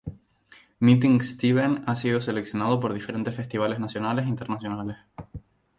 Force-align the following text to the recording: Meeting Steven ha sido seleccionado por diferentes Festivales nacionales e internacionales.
Meeting 0.79 1.21
Steven 1.21 1.83
ha 1.85 1.95
sido 1.95 2.19
seleccionado 2.19 2.79
por 2.79 2.91
diferentes 2.91 3.35
Festivales 3.35 3.77
nacionales 3.79 4.25
e 4.25 4.29
internacionales. 4.29 4.97